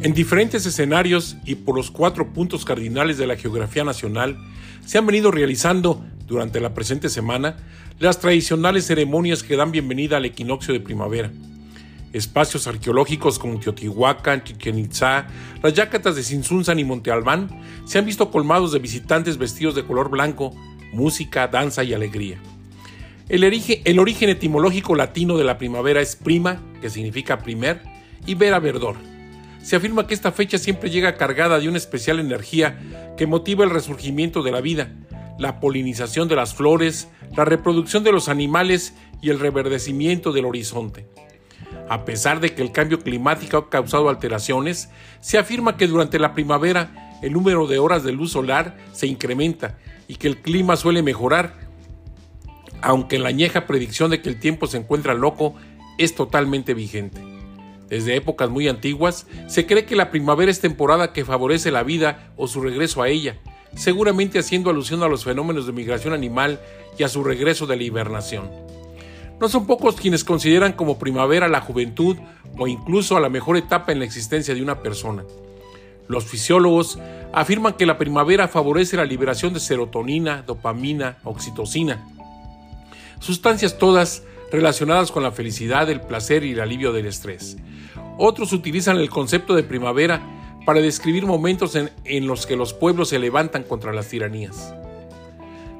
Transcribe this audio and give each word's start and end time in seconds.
En 0.00 0.14
diferentes 0.14 0.64
escenarios 0.64 1.36
y 1.44 1.56
por 1.56 1.74
los 1.74 1.90
cuatro 1.90 2.32
puntos 2.32 2.64
cardinales 2.64 3.18
de 3.18 3.26
la 3.26 3.34
geografía 3.34 3.82
nacional, 3.82 4.38
se 4.86 4.96
han 4.96 5.06
venido 5.06 5.32
realizando 5.32 6.04
durante 6.24 6.60
la 6.60 6.72
presente 6.72 7.08
semana 7.08 7.56
las 7.98 8.20
tradicionales 8.20 8.86
ceremonias 8.86 9.42
que 9.42 9.56
dan 9.56 9.72
bienvenida 9.72 10.18
al 10.18 10.24
equinoccio 10.24 10.72
de 10.72 10.78
primavera. 10.78 11.32
Espacios 12.12 12.68
arqueológicos 12.68 13.40
como 13.40 13.58
Teotihuacán, 13.58 14.44
Chichen 14.44 14.88
las 15.62 15.74
Yacatas 15.74 16.14
de 16.14 16.22
Sinsunzan 16.22 16.78
y 16.78 16.84
Monte 16.84 17.10
Albán 17.10 17.48
se 17.84 17.98
han 17.98 18.06
visto 18.06 18.30
colmados 18.30 18.70
de 18.70 18.78
visitantes 18.78 19.36
vestidos 19.36 19.74
de 19.74 19.84
color 19.84 20.10
blanco, 20.10 20.54
música, 20.92 21.48
danza 21.48 21.82
y 21.82 21.92
alegría. 21.92 22.38
El 23.28 23.42
el 23.42 23.98
origen 23.98 24.28
etimológico 24.30 24.94
latino 24.94 25.36
de 25.36 25.44
la 25.44 25.58
primavera 25.58 26.00
es 26.00 26.14
prima, 26.14 26.62
que 26.80 26.88
significa 26.88 27.40
primer, 27.40 27.82
y 28.26 28.36
vera 28.36 28.60
verdor 28.60 29.17
se 29.62 29.76
afirma 29.76 30.06
que 30.06 30.14
esta 30.14 30.32
fecha 30.32 30.58
siempre 30.58 30.90
llega 30.90 31.16
cargada 31.16 31.58
de 31.58 31.68
una 31.68 31.78
especial 31.78 32.20
energía 32.20 32.78
que 33.16 33.26
motiva 33.26 33.64
el 33.64 33.70
resurgimiento 33.70 34.42
de 34.42 34.52
la 34.52 34.60
vida, 34.60 34.92
la 35.38 35.60
polinización 35.60 36.28
de 36.28 36.36
las 36.36 36.54
flores, 36.54 37.08
la 37.36 37.44
reproducción 37.44 38.04
de 38.04 38.12
los 38.12 38.28
animales 38.28 38.94
y 39.20 39.30
el 39.30 39.40
reverdecimiento 39.40 40.32
del 40.32 40.46
horizonte. 40.46 41.06
A 41.88 42.04
pesar 42.04 42.40
de 42.40 42.54
que 42.54 42.62
el 42.62 42.72
cambio 42.72 43.00
climático 43.00 43.56
ha 43.56 43.70
causado 43.70 44.08
alteraciones, 44.08 44.90
se 45.20 45.38
afirma 45.38 45.76
que 45.76 45.86
durante 45.86 46.18
la 46.18 46.34
primavera 46.34 47.18
el 47.22 47.32
número 47.32 47.66
de 47.66 47.78
horas 47.78 48.04
de 48.04 48.12
luz 48.12 48.32
solar 48.32 48.76
se 48.92 49.06
incrementa 49.06 49.78
y 50.06 50.16
que 50.16 50.28
el 50.28 50.40
clima 50.40 50.76
suele 50.76 51.02
mejorar, 51.02 51.54
aunque 52.80 53.18
la 53.18 53.30
añeja 53.30 53.66
predicción 53.66 54.10
de 54.10 54.22
que 54.22 54.28
el 54.28 54.38
tiempo 54.38 54.66
se 54.66 54.78
encuentra 54.78 55.14
loco 55.14 55.54
es 55.98 56.14
totalmente 56.14 56.74
vigente. 56.74 57.37
Desde 57.88 58.16
épocas 58.16 58.50
muy 58.50 58.68
antiguas, 58.68 59.26
se 59.46 59.66
cree 59.66 59.86
que 59.86 59.96
la 59.96 60.10
primavera 60.10 60.50
es 60.50 60.60
temporada 60.60 61.12
que 61.12 61.24
favorece 61.24 61.70
la 61.70 61.82
vida 61.82 62.32
o 62.36 62.46
su 62.46 62.60
regreso 62.60 63.02
a 63.02 63.08
ella, 63.08 63.38
seguramente 63.74 64.38
haciendo 64.38 64.70
alusión 64.70 65.02
a 65.02 65.08
los 65.08 65.24
fenómenos 65.24 65.66
de 65.66 65.72
migración 65.72 66.12
animal 66.12 66.60
y 66.98 67.02
a 67.02 67.08
su 67.08 67.24
regreso 67.24 67.66
de 67.66 67.76
la 67.76 67.82
hibernación. 67.82 68.50
No 69.40 69.48
son 69.48 69.66
pocos 69.66 69.96
quienes 69.96 70.24
consideran 70.24 70.72
como 70.72 70.98
primavera 70.98 71.48
la 71.48 71.60
juventud 71.60 72.16
o 72.58 72.66
incluso 72.66 73.16
a 73.16 73.20
la 73.20 73.28
mejor 73.28 73.56
etapa 73.56 73.92
en 73.92 74.00
la 74.00 74.04
existencia 74.04 74.54
de 74.54 74.62
una 74.62 74.82
persona. 74.82 75.24
Los 76.08 76.24
fisiólogos 76.24 76.98
afirman 77.32 77.74
que 77.74 77.86
la 77.86 77.98
primavera 77.98 78.48
favorece 78.48 78.96
la 78.96 79.04
liberación 79.04 79.54
de 79.54 79.60
serotonina, 79.60 80.42
dopamina, 80.42 81.18
oxitocina, 81.24 82.06
sustancias 83.20 83.78
todas 83.78 84.24
relacionadas 84.50 85.12
con 85.12 85.22
la 85.22 85.32
felicidad, 85.32 85.88
el 85.90 86.00
placer 86.00 86.44
y 86.44 86.52
el 86.52 86.60
alivio 86.60 86.92
del 86.92 87.06
estrés. 87.06 87.58
Otros 88.18 88.52
utilizan 88.52 88.98
el 88.98 89.08
concepto 89.08 89.54
de 89.54 89.62
primavera 89.62 90.20
para 90.66 90.80
describir 90.80 91.24
momentos 91.24 91.74
en, 91.76 92.26
los 92.26 92.44
que 92.46 92.56
los 92.56 92.74
pueblos 92.74 93.08
se 93.08 93.18
levantan 93.18 93.62
contra 93.62 93.92
las 93.92 94.08
tiranías. 94.08 94.74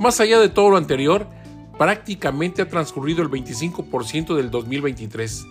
Más 0.00 0.18
allá 0.18 0.40
de 0.40 0.48
todo 0.48 0.70
lo 0.70 0.76
anterior, 0.76 1.28
prácticamente 1.78 2.62
ha 2.62 2.68
transcurrido 2.68 3.22
el 3.22 3.30
25% 3.30 4.34
del 4.34 4.50
2023, 4.50 5.44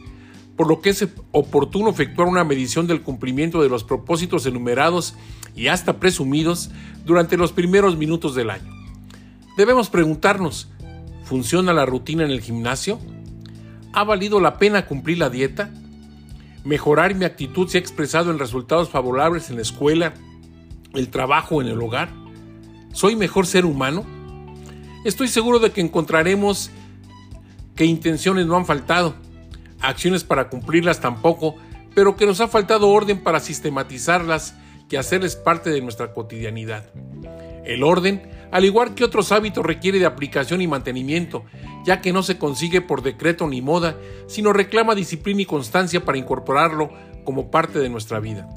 por 0.58 0.68
lo 0.68 0.82
que 0.82 0.90
es 0.90 1.08
oportuno 1.32 1.92
efectuar 1.92 2.28
una 2.28 2.44
medición 2.44 2.88
del 2.88 3.02
cumplimiento 3.02 3.62
de 3.62 3.70
los 3.70 3.86
propósitos 3.86 4.46
enumerados 4.46 5.16
y 5.56 5.68
hasta 5.68 6.00
presumidos 6.00 6.72
durante 7.06 7.38
los 7.38 7.54
primeros 7.54 7.96
minutos 7.96 8.36
del 8.36 8.50
año. 8.50 8.74
Debemos 9.56 9.90
preguntarnos, 9.90 10.68
¿Funciona 11.32 11.72
la 11.72 11.86
rutina 11.86 12.26
en 12.26 12.32
el 12.32 12.42
gimnasio? 12.42 13.00
¿Ha 13.94 14.04
valido 14.04 14.42
la 14.42 14.58
pena 14.58 14.86
cumplir 14.86 15.18
la 15.18 15.30
dieta? 15.30 15.72
¿Mejorar 16.64 17.16
mi 17.16 17.26
actitud 17.26 17.68
se 17.68 17.78
ha 17.78 17.82
expresado 17.82 18.30
en 18.30 18.38
resultados 18.38 18.90
favorables 18.90 19.50
en 19.50 19.56
la 19.56 19.64
escuela, 19.64 20.14
el 20.94 21.10
trabajo 21.10 21.62
en 21.62 21.68
el 21.68 21.82
hogar? 21.82 22.10
¿Soy 22.94 23.16
mejor 23.16 23.48
ser 23.48 23.66
humano? 23.66 24.06
Estoy 25.04 25.28
seguro 25.28 25.60
de 25.60 25.72
que 25.72 25.82
encontraremos 25.82 26.70
que 27.76 27.86
intenciones 27.86 28.46
no 28.46 28.58
han 28.58 28.66
faltado, 28.66 29.16
acciones 29.80 30.24
para 30.24 30.50
cumplirlas 30.50 31.00
tampoco, 31.00 31.56
pero 31.96 32.16
que 32.16 32.28
nos 32.28 32.40
ha 32.42 32.48
faltado 32.48 32.90
orden 32.90 33.24
para 33.24 33.40
sistematizarlas 33.40 34.56
y 34.92 34.98
hacerles 34.98 35.36
parte 35.36 35.70
de 35.70 35.82
nuestra 35.82 36.14
cotidianidad. 36.14 36.92
El 37.66 37.82
orden 37.84 38.30
al 38.52 38.66
igual 38.66 38.96
que 38.96 39.04
otros 39.04 39.32
hábitos, 39.32 39.66
requiere 39.66 40.00
de 40.00 40.06
aplicación 40.06 40.62
y 40.62 40.68
mantenimiento, 40.68 41.46
ya 41.86 42.02
que 42.02 42.14
no 42.14 42.22
se 42.22 42.38
consigue 42.38 42.82
por 42.82 43.02
decreto 43.02 43.48
ni 43.48 43.62
moda, 43.62 43.98
sino 44.28 44.54
reclama 44.54 44.94
disciplina 44.96 45.42
y 45.42 45.46
constancia 45.46 46.04
para 46.04 46.18
incorporarlo 46.18 46.92
como 47.24 47.50
parte 47.50 47.80
de 47.80 47.90
nuestra 47.90 48.20
vida. 48.20 48.48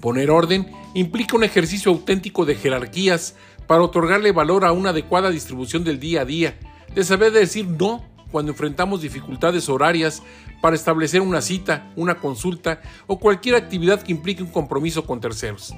Poner 0.00 0.30
orden 0.30 0.70
implica 0.94 1.36
un 1.36 1.44
ejercicio 1.44 1.90
auténtico 1.90 2.44
de 2.44 2.54
jerarquías 2.54 3.34
para 3.66 3.82
otorgarle 3.82 4.32
valor 4.32 4.64
a 4.64 4.72
una 4.72 4.90
adecuada 4.90 5.30
distribución 5.30 5.82
del 5.82 5.98
día 5.98 6.20
a 6.20 6.24
día, 6.24 6.58
de 6.94 7.04
saber 7.04 7.32
decir 7.32 7.66
no 7.66 8.04
cuando 8.30 8.52
enfrentamos 8.52 9.02
dificultades 9.02 9.68
horarias 9.68 10.22
para 10.60 10.76
establecer 10.76 11.20
una 11.20 11.40
cita, 11.40 11.90
una 11.96 12.16
consulta 12.16 12.80
o 13.06 13.18
cualquier 13.18 13.54
actividad 13.54 14.02
que 14.02 14.12
implique 14.12 14.42
un 14.42 14.50
compromiso 14.50 15.04
con 15.06 15.20
terceros. 15.20 15.74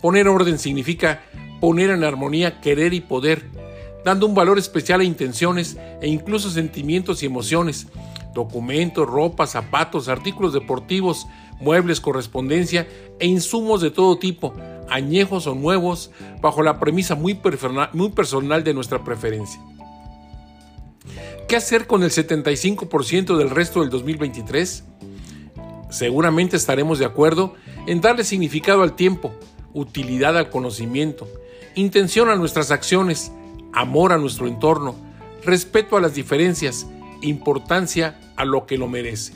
Poner 0.00 0.28
orden 0.28 0.58
significa 0.58 1.22
poner 1.60 1.90
en 1.90 2.04
armonía 2.04 2.60
querer 2.60 2.94
y 2.94 3.00
poder, 3.00 3.44
dando 4.04 4.26
un 4.26 4.34
valor 4.34 4.58
especial 4.58 5.00
a 5.00 5.04
intenciones 5.04 5.76
e 6.00 6.08
incluso 6.08 6.50
sentimientos 6.50 7.22
y 7.22 7.26
emociones, 7.26 7.88
documentos, 8.34 9.06
ropa, 9.06 9.46
zapatos, 9.46 10.08
artículos 10.08 10.52
deportivos, 10.52 11.26
muebles, 11.60 12.00
correspondencia 12.00 12.88
e 13.18 13.26
insumos 13.26 13.80
de 13.80 13.90
todo 13.90 14.18
tipo, 14.18 14.54
añejos 14.88 15.46
o 15.46 15.54
nuevos, 15.54 16.10
bajo 16.40 16.62
la 16.62 16.80
premisa 16.80 17.14
muy, 17.14 17.34
personal 17.34 18.64
de 18.64 18.74
nuestra 18.74 19.04
preferencia. 19.04 19.60
¿Qué 21.46 21.56
hacer 21.56 21.86
con 21.86 22.02
el 22.02 22.10
75% 22.10 23.36
del 23.36 23.50
resto 23.50 23.80
del 23.80 23.90
2023? 23.90 24.84
Seguramente 25.90 26.56
estaremos 26.56 27.00
de 27.00 27.04
acuerdo 27.04 27.54
en 27.86 28.00
darle 28.00 28.22
significado 28.22 28.82
al 28.82 28.94
tiempo, 28.94 29.34
utilidad 29.74 30.38
al 30.38 30.50
conocimiento, 30.50 31.26
intención 31.74 32.28
a 32.28 32.36
nuestras 32.36 32.70
acciones, 32.70 33.32
amor 33.72 34.12
a 34.12 34.18
nuestro 34.18 34.46
entorno, 34.46 34.96
respeto 35.44 35.96
a 35.96 36.00
las 36.00 36.14
diferencias, 36.14 36.86
importancia 37.22 38.18
a 38.36 38.44
lo 38.44 38.66
que 38.66 38.78
lo 38.78 38.88
merece. 38.88 39.32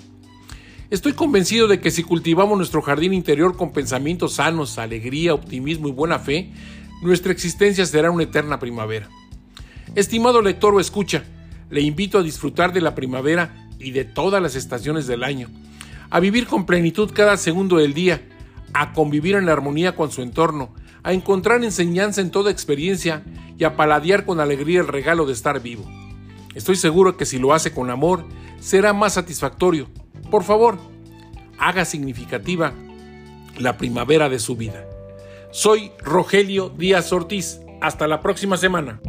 Estoy 0.91 1.13
convencido 1.13 1.67
de 1.67 1.81
que 1.81 1.91
si 1.91 2.03
cultivamos 2.03 2.57
nuestro 2.57 2.83
jardín 2.83 3.15
interior 3.15 3.57
con 3.57 3.73
pensamientos 3.73 4.35
sanos, 4.35 4.79
alegría, 4.79 5.35
optimismo 5.35 5.89
y 5.89 5.93
buena 5.93 6.19
fe, 6.19 6.53
nuestra 7.03 7.33
existencia 7.33 7.87
será 7.87 8.11
una 8.11 8.25
eterna 8.25 8.59
primavera. 8.59 9.09
Estimado 9.95 10.43
lector 10.43 10.75
o 10.75 10.81
escucha, 10.81 11.25
le 11.71 11.81
invito 11.81 12.19
a 12.19 12.23
disfrutar 12.23 12.73
de 12.73 12.81
la 12.81 12.95
primavera 12.95 13.69
y 13.79 13.91
de 13.91 14.05
todas 14.05 14.43
las 14.43 14.55
estaciones 14.55 15.07
del 15.07 15.25
año, 15.25 15.49
a 16.11 16.21
vivir 16.21 16.47
con 16.47 16.67
plenitud 16.67 17.11
cada 17.13 17.37
segundo 17.37 17.79
del 17.79 17.95
día, 17.95 18.23
a 18.73 18.93
convivir 18.93 19.37
en 19.37 19.49
armonía 19.49 19.97
con 19.97 20.11
su 20.11 20.23
entorno, 20.23 20.75
a 21.05 21.13
encontrar 21.13 21.63
enseñanza 21.63 22.21
en 22.21 22.31
toda 22.31 22.51
experiencia 22.51 23.23
y 23.57 23.65
a 23.65 23.77
paladear 23.77 24.25
con 24.25 24.41
alegría 24.41 24.81
el 24.81 24.89
regalo 24.89 25.27
de 25.27 25.35
estar 25.35 25.61
vivo. 25.61 25.85
Estoy 26.55 26.77
seguro 26.77 27.17
que 27.17 27.27
si 27.27 27.39
lo 27.39 27.53
hace 27.53 27.73
con 27.73 27.91
amor, 27.91 28.25
será 28.59 28.93
más 28.93 29.15
satisfactorio. 29.15 29.89
Por 30.31 30.43
favor, 30.43 30.79
haga 31.59 31.85
significativa 31.85 32.73
la 33.59 33.77
primavera 33.77 34.29
de 34.29 34.39
su 34.39 34.57
vida. 34.57 34.85
Soy 35.53 35.93
Rogelio 35.99 36.71
Díaz 36.71 37.13
Ortiz. 37.13 37.61
Hasta 37.81 38.09
la 38.09 38.23
próxima 38.23 38.57
semana. 38.57 39.01